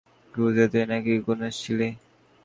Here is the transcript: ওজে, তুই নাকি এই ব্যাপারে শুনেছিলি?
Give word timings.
ওজে, 0.33 0.65
তুই 0.71 0.83
নাকি 0.91 1.09
এই 1.13 1.19
ব্যাপারে 1.19 1.49
শুনেছিলি? 1.51 1.87